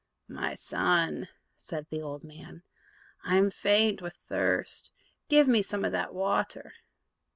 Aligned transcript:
"My 0.27 0.55
son," 0.55 1.27
said 1.55 1.85
the 1.91 2.01
old 2.01 2.23
man, 2.23 2.63
"I 3.23 3.35
am 3.37 3.51
faint 3.51 4.01
with 4.01 4.15
thirst, 4.15 4.89
give 5.29 5.47
me 5.47 5.61
some 5.61 5.85
of 5.85 5.91
that 5.91 6.11
water." 6.11 6.73